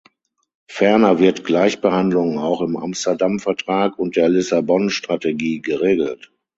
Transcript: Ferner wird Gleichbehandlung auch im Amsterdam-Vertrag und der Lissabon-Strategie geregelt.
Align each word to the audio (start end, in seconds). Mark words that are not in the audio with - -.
Ferner 0.67 1.19
wird 1.19 1.43
Gleichbehandlung 1.43 2.39
auch 2.39 2.61
im 2.61 2.75
Amsterdam-Vertrag 2.75 3.99
und 3.99 4.15
der 4.15 4.29
Lissabon-Strategie 4.29 5.61
geregelt. 5.61 6.31